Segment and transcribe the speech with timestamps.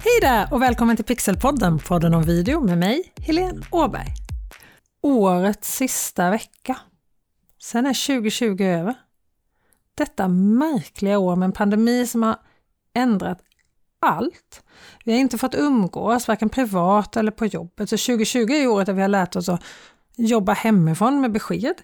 [0.00, 4.06] Hej där och välkommen till Pixelpodden, podden om video med mig, Helene Åberg.
[5.02, 6.76] Årets sista vecka.
[7.62, 8.94] Sen är 2020 över.
[9.94, 12.36] Detta märkliga år med en pandemi som har
[12.94, 13.38] ändrat
[14.00, 14.62] allt.
[15.04, 17.90] Vi har inte fått umgås, varken privat eller på jobbet.
[17.90, 19.64] Så 2020 är året där vi har lärt oss att
[20.16, 21.74] jobba hemifrån med besked.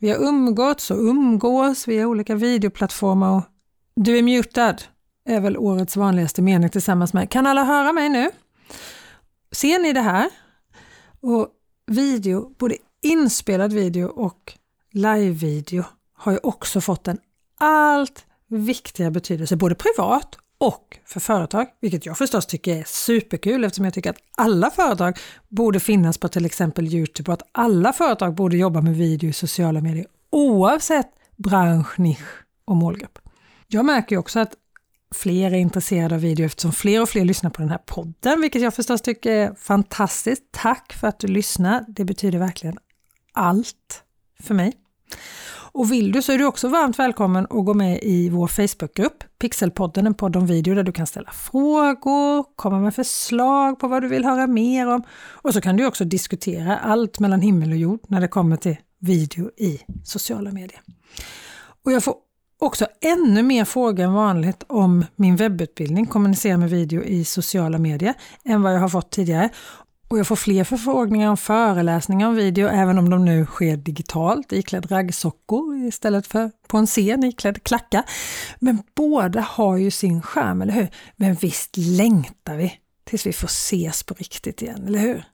[0.00, 3.36] Vi har umgåtts och umgås via olika videoplattformar.
[3.36, 3.42] Och
[3.94, 4.76] du är mutad
[5.24, 8.30] är väl årets vanligaste mening tillsammans med Kan alla höra mig nu?
[9.52, 10.30] Ser ni det här?
[11.20, 11.48] Och
[11.86, 14.52] video, både inspelad video och
[14.92, 17.18] live-video har ju också fått en
[17.58, 23.84] allt viktigare betydelse, både privat och för företag, vilket jag förstås tycker är superkul eftersom
[23.84, 25.18] jag tycker att alla företag
[25.48, 29.32] borde finnas på till exempel Youtube och att alla företag borde jobba med video i
[29.32, 33.18] sociala medier oavsett bransch, nisch och målgrupp.
[33.66, 34.54] Jag märker också att
[35.12, 38.62] fler är intresserade av video eftersom fler och fler lyssnar på den här podden, vilket
[38.62, 40.42] jag förstås tycker är fantastiskt.
[40.50, 41.84] Tack för att du lyssnar.
[41.88, 42.78] Det betyder verkligen
[43.32, 44.02] allt
[44.40, 44.72] för mig.
[45.74, 49.24] Och vill du så är du också varmt välkommen att gå med i vår Facebookgrupp
[49.38, 54.02] Pixelpodden, en podd om video där du kan ställa frågor, komma med förslag på vad
[54.02, 55.02] du vill höra mer om.
[55.12, 58.76] Och så kan du också diskutera allt mellan himmel och jord när det kommer till
[58.98, 60.80] video i sociala medier.
[61.84, 62.14] Och jag får
[62.62, 68.14] också ännu mer frågor än vanligt om min webbutbildning Kommunicera med video i sociala medier
[68.44, 69.48] än vad jag har fått tidigare.
[70.08, 74.52] Och jag får fler förfrågningar om föreläsningar om video, även om de nu sker digitalt
[74.52, 78.04] iklädd raggsockor istället för på en scen iklädd klacka.
[78.58, 80.88] Men båda har ju sin skärm, eller hur?
[81.16, 82.72] Men visst längtar vi
[83.04, 85.24] tills vi får ses på riktigt igen, eller hur?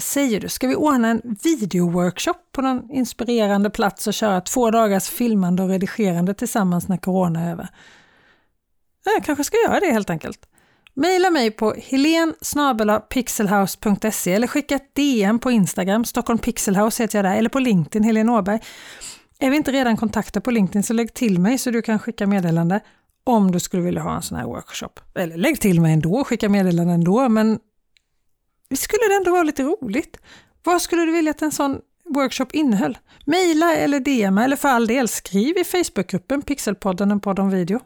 [0.00, 0.48] Vad säger du?
[0.48, 5.68] Ska vi ordna en videoworkshop på någon inspirerande plats och köra två dagars filmande och
[5.68, 7.68] redigerande tillsammans när corona är över?
[9.04, 10.38] Jag kanske ska göra det helt enkelt.
[10.94, 12.34] Maila mig på helen
[13.10, 18.04] pixelhouse.se eller skicka ett DM på Instagram, Stockholm Pixelhouse heter jag där, eller på LinkedIn,
[18.04, 18.60] Helene Åberg.
[19.38, 22.26] Är vi inte redan kontakter på LinkedIn så lägg till mig så du kan skicka
[22.26, 22.80] meddelande
[23.24, 25.00] om du skulle vilja ha en sån här workshop.
[25.14, 27.58] Eller lägg till mig ändå, skicka meddelande ändå, men
[28.76, 30.16] skulle det ändå vara lite roligt.
[30.62, 32.98] Vad skulle du vilja att en sån workshop innehöll?
[33.24, 37.80] Maila eller DM eller för all del skriv i Facebookgruppen Pixelpodden, en podd om video.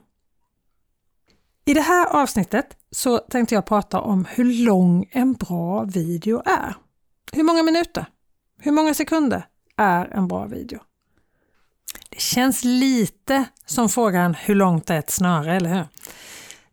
[1.67, 6.77] I det här avsnittet så tänkte jag prata om hur lång en bra video är.
[7.33, 8.07] Hur många minuter?
[8.61, 9.47] Hur många sekunder
[9.77, 10.81] är en bra video?
[12.09, 15.85] Det känns lite som frågan hur långt är ett snöre, eller hur?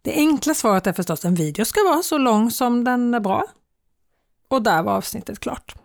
[0.02, 3.20] Det enkla svaret är förstås att en video ska vara så lång som den är
[3.20, 3.44] bra.
[4.52, 5.76] Och där var avsnittet klart.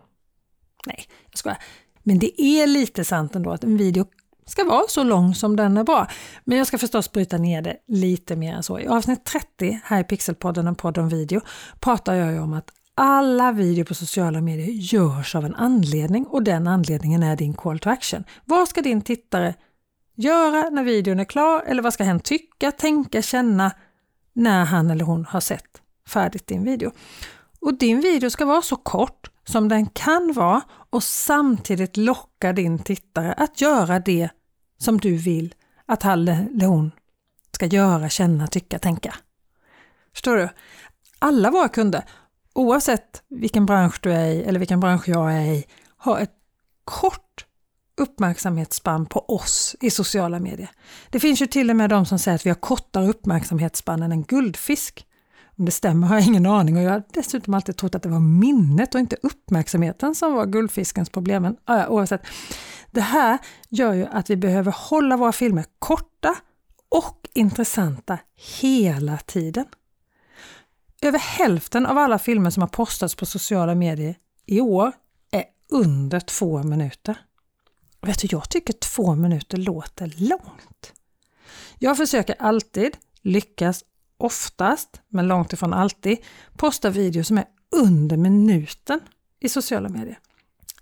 [0.87, 1.59] Nej, jag skojar.
[2.03, 4.07] Men det är lite sant ändå att en video
[4.47, 6.09] ska vara så lång som den är bra.
[6.45, 8.81] Men jag ska förstås bryta ner det lite mer än så.
[8.81, 11.41] I avsnitt 30 här i Pixelpodden, en podd om video,
[11.81, 16.43] pratar jag ju om att alla videor på sociala medier görs av en anledning och
[16.43, 18.25] den anledningen är din call to action.
[18.45, 19.55] Vad ska din tittare
[20.17, 23.73] göra när videon är klar eller vad ska hen tycka, tänka, känna
[24.33, 26.93] när han eller hon har sett färdigt din video?
[27.67, 32.79] Och din video ska vara så kort som den kan vara och samtidigt locka din
[32.79, 34.29] tittare att göra det
[34.79, 35.55] som du vill
[35.87, 36.91] att han eller hon
[37.53, 39.15] ska göra, känna, tycka, tänka.
[40.13, 40.49] Förstår du?
[41.19, 42.05] Alla våra kunder,
[42.55, 45.65] oavsett vilken bransch du är i eller vilken bransch jag är i,
[45.97, 46.35] har ett
[46.85, 47.47] kort
[47.97, 50.71] uppmärksamhetsspann på oss i sociala medier.
[51.11, 54.13] Det finns ju till och med de som säger att vi har kortare uppmärksamhetsspann än
[54.13, 55.06] en guldfisk.
[55.59, 58.09] Om det stämmer har jag ingen aning och jag har dessutom alltid trott att det
[58.09, 61.43] var minnet och inte uppmärksamheten som var guldfiskens problem.
[61.43, 61.57] Men
[61.89, 62.27] oavsett,
[62.91, 66.35] det här gör ju att vi behöver hålla våra filmer korta
[66.89, 68.19] och intressanta
[68.61, 69.65] hela tiden.
[71.03, 74.93] Över hälften av alla filmer som har postats på sociala medier i år
[75.31, 77.19] är under två minuter.
[78.01, 80.93] Vet du, jag tycker två minuter låter långt.
[81.79, 83.85] Jag försöker alltid lyckas
[84.19, 86.19] oftast, men långt ifrån alltid,
[86.57, 87.45] posta videos som är
[87.77, 89.01] under minuten
[89.41, 90.19] i sociala medier.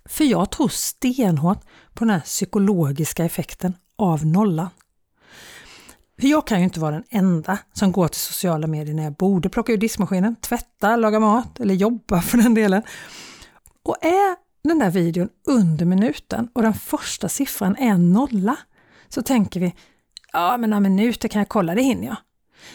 [0.05, 1.61] För jag tror stenhårt
[1.93, 4.69] på den här psykologiska effekten av nollan.
[6.19, 9.13] För jag kan ju inte vara den enda som går till sociala medier när jag
[9.13, 12.83] borde plocka ur diskmaskinen, tvätta, laga mat eller jobba för den delen.
[13.83, 18.57] Och är den där videon under minuten och den första siffran är en nolla
[19.09, 19.75] så tänker vi,
[20.33, 22.17] ja men några minuter kan jag kolla, det hinner jag.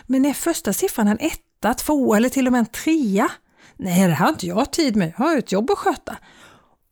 [0.06, 3.30] Men är första siffran en etta, två eller till och med en trea?
[3.76, 6.16] Nej, det har inte jag tid med, jag har ett jobb att sköta.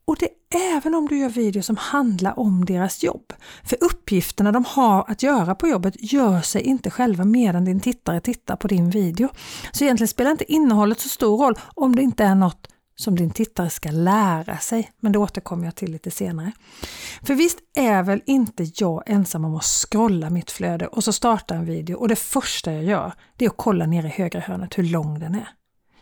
[0.05, 3.33] Och det är även om du gör videor som handlar om deras jobb.
[3.63, 8.21] För uppgifterna de har att göra på jobbet gör sig inte själva medan din tittare
[8.21, 9.29] tittar på din video.
[9.71, 12.67] Så egentligen spelar inte innehållet så stor roll om det inte är något
[12.99, 16.51] som din tittare ska lära sig, men det återkommer jag till lite senare.
[17.23, 21.55] För visst är väl inte jag ensam om att scrolla mitt flöde och så starta
[21.55, 24.77] en video och det första jag gör det är att kolla ner i högra hörnet
[24.77, 25.49] hur lång den är.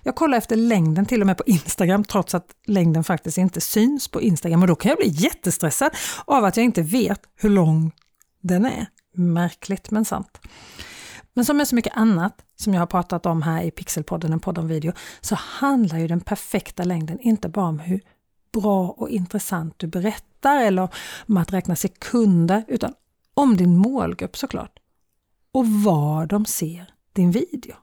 [0.04, 4.08] Jag kollar efter längden till och med på Instagram trots att längden faktiskt inte syns
[4.08, 5.92] på Instagram och då kan jag bli jättestressad
[6.26, 7.92] av att jag inte vet hur lång
[8.42, 8.86] den är.
[9.14, 10.40] Märkligt men sant.
[11.38, 14.40] Men som med så mycket annat som jag har pratat om här i Pixelpodden, en
[14.40, 18.02] podd om video, så handlar ju den perfekta längden inte bara om hur
[18.54, 20.90] bra och intressant du berättar eller
[21.28, 22.94] om att räkna sekunder, utan
[23.34, 24.80] om din målgrupp såklart.
[25.52, 27.76] Och var de ser din video.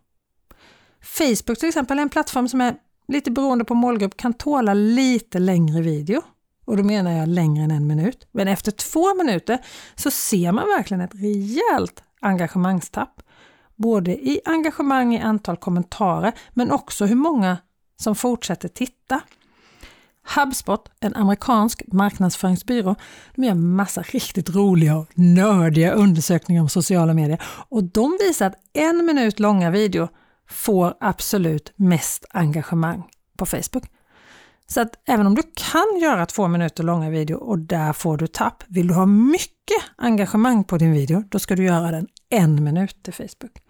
[1.01, 2.77] Facebook till exempel är en plattform som är
[3.09, 6.23] lite beroende på målgrupp kan tåla lite längre video.
[6.65, 8.27] Och då menar jag längre än en minut.
[8.33, 9.59] Men efter två minuter
[9.95, 13.21] så ser man verkligen ett rejält engagemangstapp.
[13.77, 17.59] Både i engagemang i antal kommentarer men också hur många
[17.97, 19.21] som fortsätter titta.
[20.37, 22.97] HubSpot, en amerikansk marknadsföringsbyrå,
[23.35, 28.57] de gör massa riktigt roliga och nördiga undersökningar om sociala medier och de visar att
[28.73, 30.09] en minut långa video
[30.49, 33.03] får absolut mest engagemang
[33.39, 33.85] på Facebook.
[34.67, 38.27] Så att även om du kan göra två minuter långa video och där får du
[38.27, 42.65] tapp, vill du ha mycket engagemang på din video, då ska du göra den en
[42.65, 43.64] minut till Facebook.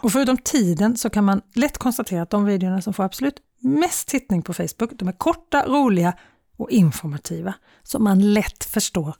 [0.00, 4.08] Och förutom tiden så kan man lätt konstatera att de videorna som får absolut mest
[4.08, 6.12] tittning på Facebook, de är korta, roliga
[6.56, 9.14] och informativa, som man lätt förstår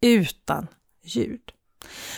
[0.00, 0.66] utan
[1.04, 1.40] ljud.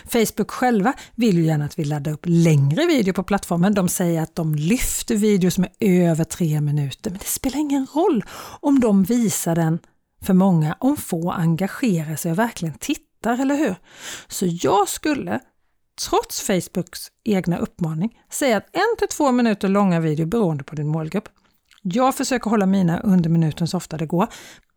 [0.04, 3.74] Facebook själva vill ju gärna att vi laddar upp längre video på plattformen.
[3.74, 7.86] De säger att de lyfter videor som är över tre minuter, men det spelar ingen
[7.94, 8.24] roll
[8.60, 9.78] om de visar den
[10.22, 13.76] för många, om få engagerar sig och verkligen tittar, eller hur?
[14.28, 15.40] Så jag skulle,
[16.00, 20.88] trots Facebooks egna uppmaning, säga att en till två minuter långa video beroende på din
[20.88, 21.28] målgrupp.
[21.82, 24.26] Jag försöker hålla mina under minuten så ofta det går,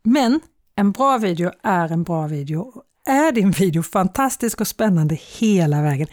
[0.04, 0.40] men
[0.76, 6.08] en bra video är en bra video är din video fantastisk och spännande hela vägen,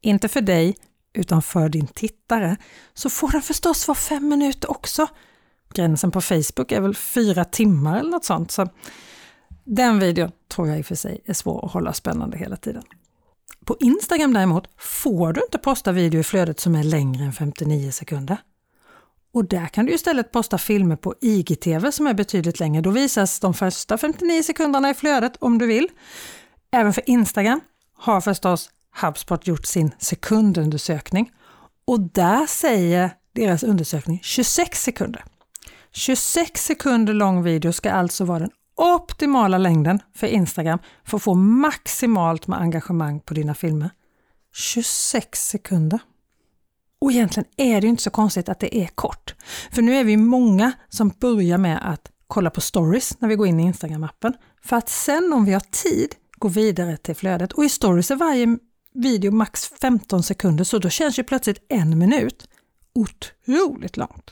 [0.00, 0.76] inte för dig
[1.12, 2.56] utan för din tittare,
[2.94, 5.06] så får den förstås vara fem minuter också.
[5.74, 8.50] Gränsen på Facebook är väl fyra timmar eller något sånt.
[8.50, 8.68] Så
[9.64, 12.82] den videon tror jag i och för sig är svår att hålla spännande hela tiden.
[13.64, 17.90] På Instagram däremot får du inte posta video i flödet som är längre än 59
[17.90, 18.36] sekunder.
[19.34, 22.82] Och där kan du istället posta filmer på IGTV som är betydligt längre.
[22.82, 25.88] Då visas de första 59 sekunderna i flödet om du vill.
[26.70, 27.60] Även för Instagram
[27.94, 28.70] har förstås
[29.02, 31.30] HubSpot gjort sin sekundundersökning
[31.84, 35.24] och där säger deras undersökning 26 sekunder.
[35.92, 38.50] 26 sekunder lång video ska alltså vara den
[38.82, 43.90] optimala längden för Instagram för att få maximalt med engagemang på dina filmer.
[44.54, 46.00] 26 sekunder.
[46.98, 49.34] Och egentligen är det inte så konstigt att det är kort.
[49.72, 53.46] För nu är vi många som börjar med att kolla på stories när vi går
[53.46, 54.32] in i Instagram-appen.
[54.62, 57.52] För att sen om vi har tid gå vidare till flödet.
[57.52, 58.58] Och i stories är varje
[58.94, 62.48] video max 15 sekunder så då känns ju plötsligt en minut
[62.94, 64.30] otroligt långt.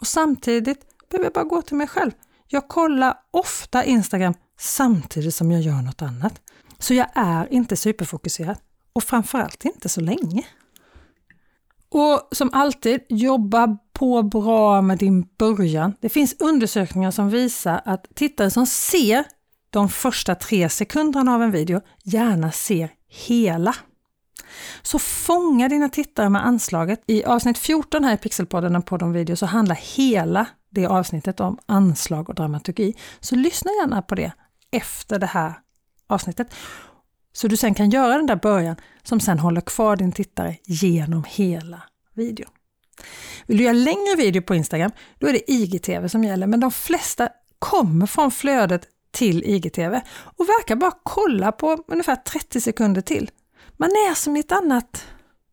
[0.00, 2.12] Och samtidigt behöver jag bara gå till mig själv.
[2.52, 6.40] Jag kollar ofta Instagram samtidigt som jag gör något annat.
[6.78, 8.56] Så jag är inte superfokuserad
[8.92, 10.46] och framförallt inte så länge.
[11.88, 15.94] Och som alltid, jobba på bra med din början.
[16.00, 19.24] Det finns undersökningar som visar att tittare som ser
[19.70, 23.74] de första tre sekunderna av en video gärna ser hela.
[24.82, 27.02] Så fånga dina tittare med anslaget.
[27.06, 31.58] I avsnitt 14 här i Pixelpodden på de video så handlar hela det avsnittet om
[31.66, 32.94] anslag och dramaturgi.
[33.20, 34.32] Så lyssna gärna på det
[34.70, 35.52] efter det här
[36.06, 36.54] avsnittet.
[37.32, 41.24] Så du sen kan göra den där början som sen håller kvar din tittare genom
[41.28, 41.82] hela
[42.14, 42.50] videon.
[43.46, 46.70] Vill du göra längre video på Instagram, då är det IGTV som gäller, men de
[46.70, 50.00] flesta kommer från flödet till IGTV
[50.36, 53.30] och verkar bara kolla på ungefär 30 sekunder till.
[53.76, 55.06] Man är som i ett annat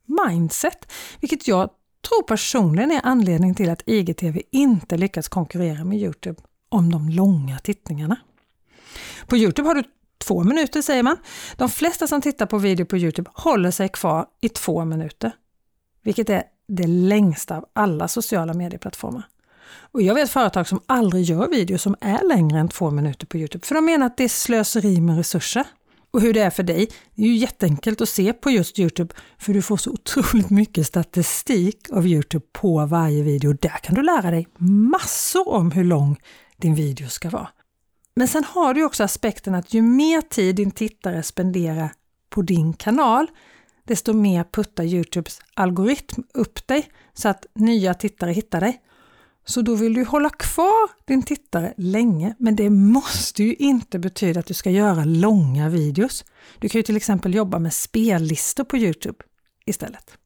[0.06, 1.70] mindset, vilket jag
[2.10, 7.60] tror personligen är anledningen till att IGTV inte lyckats konkurrera med Youtube om de långa
[7.60, 8.16] tittningarna.
[9.28, 9.84] På Youtube har du
[10.18, 11.18] två minuter säger man.
[11.58, 15.32] De flesta som tittar på video på Youtube håller sig kvar i två minuter,
[16.04, 19.24] vilket är det längsta av alla sociala medieplattformar.
[19.92, 23.38] Och jag vet företag som aldrig gör videos som är längre än två minuter på
[23.38, 25.64] Youtube, för de menar att det är slöseri med resurser.
[26.12, 29.16] Och hur det är för dig, det är ju jätteenkelt att se på just Youtube,
[29.38, 33.54] för du får så otroligt mycket statistik av Youtube på varje video.
[33.54, 36.18] Där kan du lära dig massor om hur lång
[36.58, 37.50] din video ska vara.
[38.16, 41.92] Men sen har du också aspekten att ju mer tid din tittare spenderar
[42.30, 43.28] på din kanal,
[43.88, 48.82] desto mer puttar Youtubes algoritm upp dig så att nya tittare hittar dig.
[49.50, 54.40] Så då vill du hålla kvar din tittare länge, men det måste ju inte betyda
[54.40, 56.26] att du ska göra långa videos.
[56.60, 59.18] Du kan ju till exempel jobba med spellistor på Youtube
[59.66, 60.18] istället.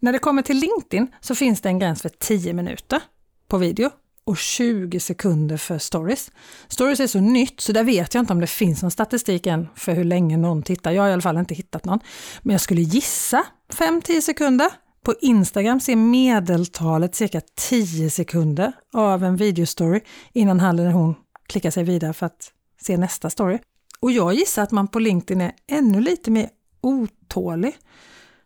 [0.00, 3.02] När det kommer till LinkedIn så finns det en gräns för 10 minuter
[3.48, 3.90] på video
[4.24, 6.30] och 20 sekunder för stories.
[6.68, 9.68] Stories är så nytt så där vet jag inte om det finns någon statistik än
[9.74, 10.92] för hur länge någon tittar.
[10.92, 12.00] Jag har i alla fall inte hittat någon.
[12.42, 14.70] Men jag skulle gissa 5-10 sekunder.
[15.06, 20.00] På Instagram ser medeltalet cirka 10 sekunder av en videostory
[20.32, 21.14] innan han eller hon
[21.48, 23.58] klickar sig vidare för att se nästa story.
[24.00, 26.48] Och jag gissar att man på LinkedIn är ännu lite mer
[26.80, 27.76] otålig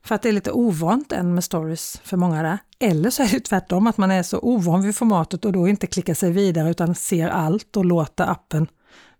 [0.04, 2.58] för att det är lite ovant än med stories för många där.
[2.80, 5.86] Eller så är det tvärtom, att man är så ovan vid formatet och då inte
[5.86, 8.66] klickar sig vidare utan ser allt och låter appen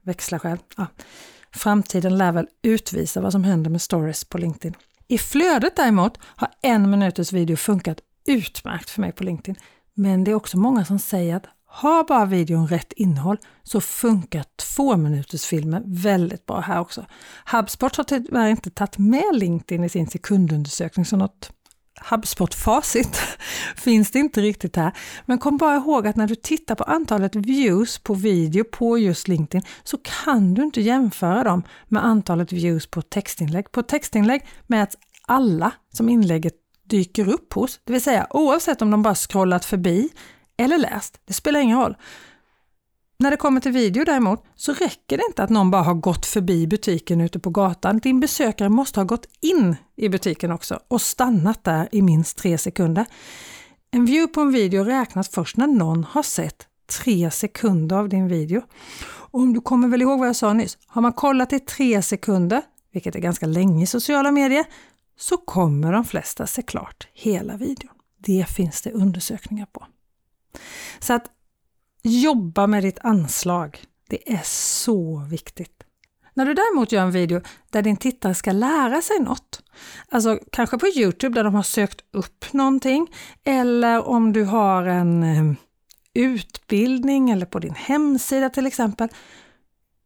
[0.03, 0.59] växla själv.
[0.77, 0.87] Ja.
[1.53, 4.75] Framtiden lär väl utvisa vad som händer med stories på LinkedIn.
[5.11, 9.57] I flödet däremot har en minuters video funkat utmärkt för mig på LinkedIn.
[9.95, 14.45] Men det är också många som säger att har bara videon rätt innehåll så funkar
[14.57, 17.07] två minuters filmer väldigt bra här också.
[17.52, 21.52] HubSpot har tyvärr inte tagit med LinkedIn i sin sekundundersökning som något
[22.00, 23.16] HubSpot-facit
[23.76, 24.92] finns det inte riktigt här.
[25.26, 29.28] Men kom bara ihåg att när du tittar på antalet views på video på just
[29.28, 33.73] LinkedIn så kan du inte jämföra dem med antalet views på textinlägg.
[33.73, 36.54] På textinlägg mäts alla som inlägget
[36.85, 40.09] dyker upp hos, det vill säga oavsett om de bara scrollat förbi
[40.57, 41.97] eller läst, det spelar ingen roll.
[43.21, 46.27] När det kommer till video däremot så räcker det inte att någon bara har gått
[46.27, 47.99] förbi butiken ute på gatan.
[47.99, 52.59] Din besökare måste ha gått in i butiken också och stannat där i minst tre
[52.59, 53.07] sekunder.
[53.91, 56.67] En view på en video räknas först när någon har sett
[57.03, 58.62] tre sekunder av din video.
[59.07, 62.03] Och om du kommer väl ihåg vad jag sa nyss, har man kollat i tre
[62.03, 62.62] sekunder,
[62.93, 64.65] vilket är ganska länge i sociala medier,
[65.19, 67.95] så kommer de flesta se klart hela videon.
[68.19, 69.87] Det finns det undersökningar på.
[71.00, 71.31] Så att
[72.02, 73.80] jobba med ditt anslag.
[74.09, 75.83] Det är så viktigt.
[76.35, 77.40] När du däremot gör en video
[77.71, 79.62] där din tittare ska lära sig något,
[80.09, 83.07] alltså kanske på Youtube där de har sökt upp någonting,
[83.45, 85.54] eller om du har en eh,
[86.14, 89.09] utbildning eller på din hemsida till exempel,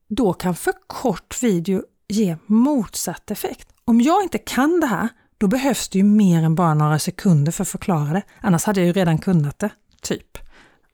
[0.08, 3.68] då kan för kort video ge motsatt effekt.
[3.84, 5.08] Om jag inte kan det här,
[5.38, 8.22] då behövs det ju mer än bara några sekunder för att förklara det.
[8.40, 9.70] Annars hade jag ju redan kunnat det,
[10.02, 10.38] typ.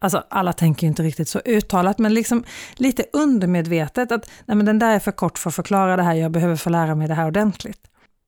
[0.02, 4.78] Alltså alla tänker inte riktigt så uttalat, men liksom lite undermedvetet att nej men den
[4.78, 7.14] där är för kort för att förklara det här, jag behöver få lära mig det
[7.14, 7.80] här ordentligt.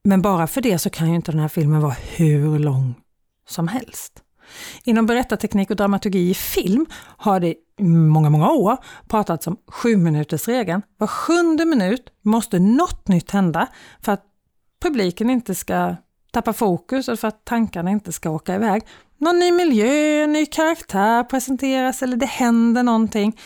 [0.03, 2.95] Men bara för det så kan ju inte den här filmen vara hur lång
[3.47, 4.13] som helst.
[4.83, 6.85] Inom berättarteknik och dramaturgi i film
[7.17, 7.47] har det
[7.79, 8.77] i många, många år
[9.07, 10.81] pratats om sju minuters regeln.
[10.97, 13.67] Var sjunde minut måste något nytt hända
[14.01, 14.23] för att
[14.81, 15.95] publiken inte ska
[16.33, 18.83] tappa fokus och för att tankarna inte ska åka iväg
[19.23, 23.39] någon ny miljö, ny karaktär presenteras eller det händer någonting.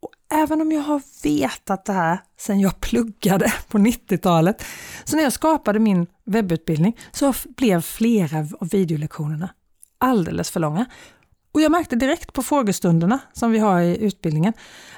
[0.00, 4.64] Och även om jag har vetat det här sedan jag pluggade på 90-talet,
[5.04, 9.50] så när jag skapade min webbutbildning så blev flera av videolektionerna
[9.98, 10.86] alldeles för långa.
[11.52, 14.52] Och jag märkte direkt på frågestunderna som vi har i utbildningen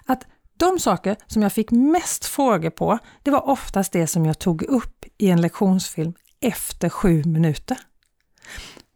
[0.07, 0.26] att
[0.57, 4.62] de saker som jag fick mest frågor på, det var oftast det som jag tog
[4.62, 7.79] upp i en lektionsfilm efter sju minuter.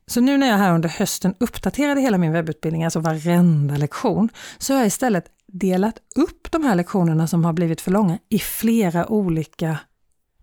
[0.07, 4.73] Så nu när jag här under hösten uppdaterade hela min webbutbildning, alltså varenda lektion, så
[4.73, 9.07] har jag istället delat upp de här lektionerna som har blivit för långa i flera
[9.07, 9.79] olika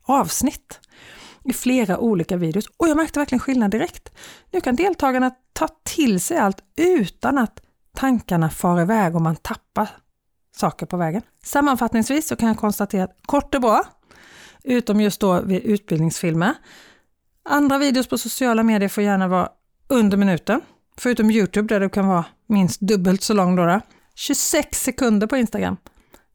[0.04, 0.80] avsnitt.
[1.44, 2.66] I flera olika videos.
[2.78, 4.10] Och jag märkte verkligen skillnad direkt.
[4.52, 7.62] Nu kan deltagarna ta till sig allt utan att
[7.96, 9.90] tankarna far iväg och man tappar
[10.56, 11.22] saker på vägen.
[11.44, 13.84] Sammanfattningsvis så kan jag konstatera att kort är bra,
[14.64, 16.54] utom just då vid utbildningsfilmer.
[17.46, 19.50] Andra videos på sociala medier får gärna vara
[19.88, 20.62] under minuten,
[20.98, 23.56] förutom Youtube där du kan vara minst dubbelt så lång.
[23.56, 23.82] Då, då.
[24.16, 25.78] 26 sekunder på Instagram.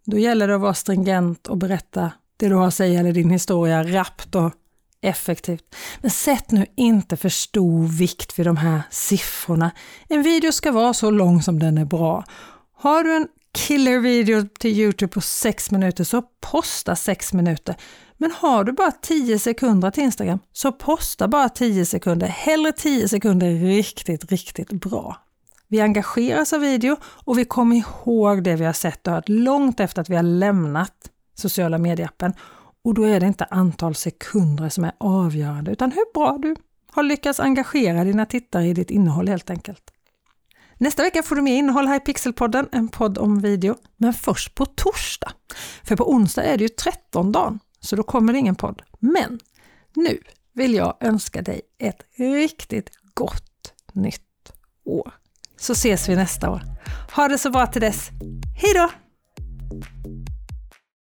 [0.04, 3.30] Då gäller det att vara stringent och berätta det du har att säga eller din
[3.30, 4.52] historia rappt och
[5.00, 5.76] effektivt.
[6.00, 9.70] Men sätt nu inte för stor vikt vid de här siffrorna.
[10.08, 12.24] En video ska vara så lång som den är bra.
[12.76, 17.76] Har du en killer video till Youtube på 6 minuter så posta 6 minuter.
[18.18, 23.08] Men har du bara 10 sekunder till Instagram så posta bara 10 sekunder, hellre 10
[23.08, 25.16] sekunder riktigt, riktigt bra.
[25.68, 29.80] Vi engageras av video och vi kommer ihåg det vi har sett och hört långt
[29.80, 30.94] efter att vi har lämnat
[31.34, 32.32] sociala medieappen.
[32.84, 36.56] Och då är det inte antal sekunder som är avgörande utan hur bra du
[36.90, 39.82] har lyckats engagera dina tittare i ditt innehåll helt enkelt.
[40.78, 43.76] Nästa vecka får du mer innehåll här i Pixelpodden, en podd om video.
[43.96, 45.32] Men först på torsdag.
[45.82, 48.82] För på onsdag är det ju 13 dagen, så då kommer det ingen podd.
[48.98, 49.40] Men
[49.94, 50.18] nu
[50.52, 54.52] vill jag önska dig ett riktigt gott nytt
[54.84, 55.12] år.
[55.56, 56.62] Så ses vi nästa år.
[57.12, 58.10] Ha det så bra till dess.
[58.62, 58.90] Hej då!